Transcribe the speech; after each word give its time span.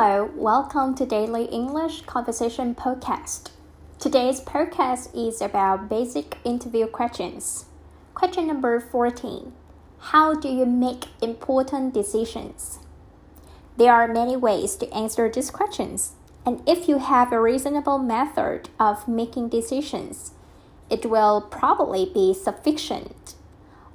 Hello, 0.00 0.30
welcome 0.36 0.94
to 0.94 1.04
Daily 1.04 1.46
English 1.46 2.02
Conversation 2.02 2.72
Podcast. 2.72 3.50
Today's 3.98 4.40
podcast 4.40 5.10
is 5.12 5.42
about 5.42 5.88
basic 5.88 6.38
interview 6.44 6.86
questions. 6.86 7.64
Question 8.14 8.46
number 8.46 8.78
14 8.78 9.52
How 9.98 10.34
do 10.34 10.48
you 10.48 10.66
make 10.66 11.06
important 11.20 11.94
decisions? 11.94 12.78
There 13.76 13.92
are 13.92 14.06
many 14.06 14.36
ways 14.36 14.76
to 14.76 14.94
answer 14.94 15.28
these 15.28 15.50
questions, 15.50 16.12
and 16.46 16.62
if 16.64 16.88
you 16.88 16.98
have 16.98 17.32
a 17.32 17.40
reasonable 17.40 17.98
method 17.98 18.68
of 18.78 19.08
making 19.08 19.48
decisions, 19.48 20.30
it 20.88 21.06
will 21.06 21.40
probably 21.40 22.08
be 22.14 22.32
sufficient. 22.34 23.34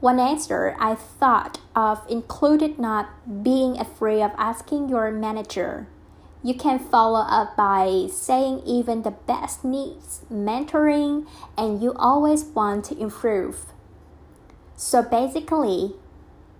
One 0.01 0.19
answer 0.19 0.75
I 0.81 0.95
thought 0.95 1.61
of 1.77 2.05
included 2.09 2.77
not 2.77 3.41
being 3.41 3.79
afraid 3.79 4.21
of 4.21 4.31
asking 4.37 4.89
your 4.89 5.09
manager. 5.09 5.87
You 6.43 6.53
can 6.53 6.77
follow 6.77 7.21
up 7.21 7.55
by 7.55 8.07
saying 8.11 8.63
even 8.65 9.03
the 9.03 9.11
best 9.11 9.63
needs 9.63 10.25
mentoring 10.31 11.25
and 11.57 11.81
you 11.81 11.93
always 11.95 12.43
want 12.43 12.83
to 12.85 12.99
improve. 12.99 13.67
So 14.75 15.01
basically, 15.01 15.95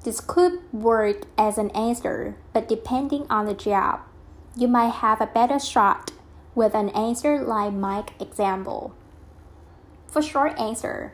this 0.04 0.22
could 0.22 0.60
work 0.72 1.24
as 1.38 1.58
an 1.58 1.70
answer, 1.72 2.38
but 2.54 2.70
depending 2.70 3.28
on 3.30 3.46
the 3.46 3.54
job, 3.54 4.00
you 4.56 4.70
might 4.70 4.94
have 5.04 5.20
a 5.20 5.28
better 5.28 5.60
shot 5.60 6.12
with 6.56 6.74
an 6.76 6.90
answer 6.90 7.44
like 7.44 7.74
my 7.74 8.06
example. 8.22 8.96
For 10.08 10.22
short 10.22 10.58
answer, 10.58 11.14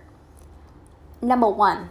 number 1.21 1.49
one, 1.49 1.89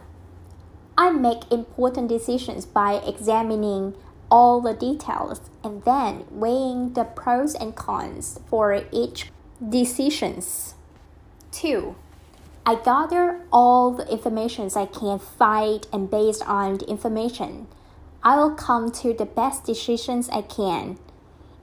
I 0.97 1.09
make 1.11 1.51
important 1.51 2.07
decisions 2.07 2.65
by 2.65 2.95
examining 2.95 3.95
all 4.29 4.61
the 4.61 4.73
details 4.73 5.41
and 5.63 5.83
then 5.83 6.25
weighing 6.29 6.93
the 6.93 7.03
pros 7.03 7.55
and 7.55 7.75
cons 7.75 8.39
for 8.47 8.83
each 8.91 9.31
decisions. 9.67 10.75
Two, 11.51 11.95
I 12.65 12.75
gather 12.75 13.41
all 13.51 13.91
the 13.91 14.07
information 14.11 14.69
I 14.75 14.85
can 14.85 15.17
find, 15.17 15.87
and 15.91 16.09
based 16.09 16.43
on 16.47 16.77
the 16.77 16.87
information, 16.87 17.67
I 18.23 18.35
will 18.37 18.53
come 18.53 18.91
to 18.91 19.13
the 19.13 19.25
best 19.25 19.63
decisions 19.63 20.29
I 20.29 20.43
can. 20.43 20.99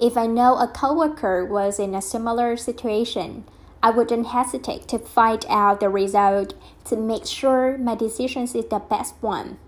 If 0.00 0.16
I 0.16 0.26
know 0.26 0.56
a 0.56 0.66
coworker 0.66 1.44
was 1.44 1.78
in 1.78 1.94
a 1.94 2.02
similar 2.02 2.56
situation, 2.56 3.44
I 3.82 3.90
wouldn't 3.90 4.28
hesitate 4.28 4.88
to 4.88 4.98
find 4.98 5.46
out 5.48 5.80
the 5.80 5.88
result 5.88 6.54
to 6.86 6.96
make 6.96 7.26
sure 7.26 7.78
my 7.78 7.94
decision 7.94 8.42
is 8.42 8.52
the 8.52 8.82
best 8.90 9.14
one. 9.20 9.58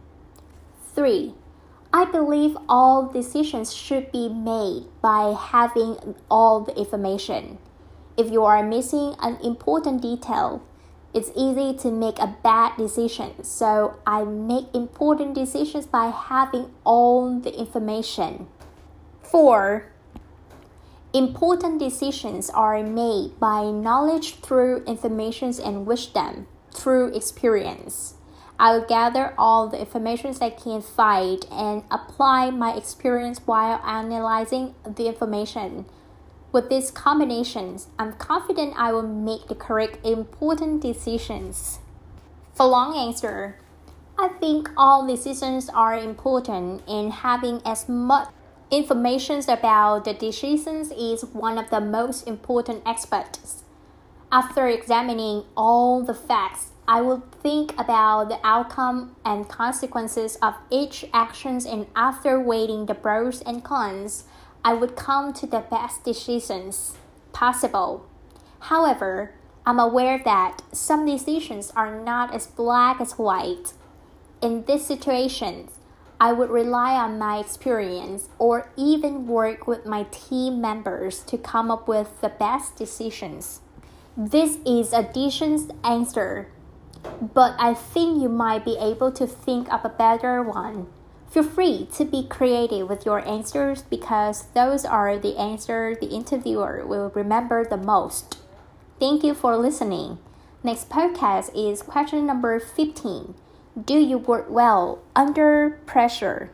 3. 0.95 1.35
I 1.93 2.05
believe 2.05 2.57
all 2.69 3.09
decisions 3.09 3.73
should 3.73 4.13
be 4.13 4.29
made 4.29 4.85
by 5.01 5.35
having 5.39 6.17
all 6.31 6.61
the 6.61 6.77
information. 6.77 7.57
If 8.17 8.31
you 8.31 8.45
are 8.45 8.63
missing 8.63 9.15
an 9.21 9.39
important 9.43 10.03
detail, 10.03 10.63
it's 11.15 11.31
easy 11.35 11.73
to 11.79 11.91
make 11.91 12.19
a 12.19 12.37
bad 12.43 12.77
decision, 12.77 13.43
so 13.43 13.97
I 14.07 14.25
make 14.25 14.67
important 14.75 15.35
decisions 15.35 15.87
by 15.87 16.11
having 16.11 16.71
all 16.85 17.41
the 17.41 17.59
information. 17.59 18.49
4. 19.23 19.91
Important 21.15 21.79
decisions 21.79 22.51
are 22.51 22.83
made 22.83 23.41
by 23.41 23.71
knowledge 23.71 24.35
through 24.41 24.85
information 24.85 25.55
and 25.65 25.87
wisdom 25.87 26.47
through 26.71 27.15
experience. 27.17 28.18
I 28.59 28.73
will 28.73 28.85
gather 28.85 29.35
all 29.39 29.69
the 29.69 29.79
information 29.79 30.35
I 30.41 30.51
can 30.51 30.83
find 30.83 31.47
and 31.51 31.85
apply 31.91 32.51
my 32.51 32.75
experience 32.75 33.41
while 33.45 33.81
analyzing 33.85 34.75
the 34.85 35.07
information. 35.07 35.87
With 36.51 36.69
these 36.69 36.91
combinations, 36.91 37.87
I'm 37.99 38.15
confident 38.15 38.75
I 38.77 38.93
will 38.93 39.07
make 39.07 39.47
the 39.47 39.55
correct 39.55 40.05
important 40.05 40.83
decisions. 40.83 41.79
For 42.55 42.67
long 42.67 42.97
answer, 42.97 43.59
I 44.19 44.29
think 44.41 44.71
all 44.77 45.07
decisions 45.07 45.69
are 45.69 45.97
important 45.97 46.83
and 46.89 47.13
having 47.13 47.63
as 47.65 47.89
much 47.89 48.31
information 48.71 49.41
about 49.49 50.05
the 50.05 50.15
decisions 50.15 50.91
is 50.91 51.25
one 51.25 51.59
of 51.59 51.71
the 51.71 51.81
most 51.81 52.27
important 52.27 52.83
aspects. 52.85 53.63
After 54.33 54.67
examining 54.67 55.45
all 55.57 56.03
the 56.03 56.15
facts, 56.15 56.73
I 56.91 57.03
will 57.03 57.23
think 57.43 57.79
about 57.79 58.31
the 58.31 58.41
outcome 58.43 59.15
and 59.23 59.47
consequences 59.47 60.39
of 60.41 60.55
each 60.71 61.05
actions 61.13 61.67
and 61.67 61.87
after 61.95 62.41
weighing 62.41 62.87
the 62.87 62.95
pros 62.95 63.43
and 63.43 63.63
cons, 63.63 64.25
I 64.65 64.73
would 64.73 64.97
come 64.97 65.35
to 65.35 65.47
the 65.47 65.61
best 65.61 66.03
decisions 66.03 66.97
possible. 67.35 68.07
However, 68.61 69.35
I'm 69.67 69.79
aware 69.79 70.19
that 70.25 70.63
some 70.73 71.05
decisions 71.05 71.71
are 71.77 72.01
not 72.01 72.35
as 72.35 72.47
black 72.47 73.03
as 73.03 73.19
white. 73.19 73.75
In 74.41 74.65
these 74.65 74.87
situations, 74.87 75.73
I 76.19 76.33
would 76.33 76.49
rely 76.49 76.95
on 76.95 77.19
my 77.19 77.39
experience 77.39 78.31
or 78.39 78.73
even 78.79 79.27
work 79.27 79.67
with 79.67 79.85
my 79.85 80.05
team 80.05 80.63
members 80.63 81.21
to 81.25 81.37
come 81.37 81.71
up 81.71 81.87
with 81.87 82.23
the 82.23 82.31
best 82.31 82.77
decisions. 82.77 83.61
This 84.17 84.57
is 84.65 84.95
a 84.95 85.03
decent 85.03 85.71
answer, 85.85 86.49
but 87.35 87.55
I 87.59 87.75
think 87.75 88.21
you 88.21 88.29
might 88.29 88.65
be 88.65 88.77
able 88.79 89.13
to 89.13 89.27
think 89.27 89.73
of 89.73 89.85
a 89.85 89.89
better 89.89 90.43
one. 90.43 90.87
Feel 91.31 91.43
free 91.43 91.89
to 91.95 92.05
be 92.05 92.27
creative 92.27 92.89
with 92.89 93.05
your 93.05 93.27
answers 93.27 93.83
because 93.83 94.47
those 94.55 94.85
are 94.85 95.19
the 95.19 95.37
answers 95.37 95.99
the 95.99 96.09
interviewer 96.09 96.85
will 96.87 97.11
remember 97.15 97.65
the 97.65 97.77
most. 97.77 98.39
Thank 98.99 99.23
you 99.23 99.35
for 99.35 99.57
listening. 99.57 100.19
Next 100.65 100.89
podcast 100.89 101.51
is 101.55 101.83
question 101.83 102.27
number 102.27 102.59
15. 102.59 103.35
Do 103.85 103.99
you 103.99 104.19
work 104.19 104.47
well 104.49 105.01
under 105.15 105.79
pressure? 105.87 106.51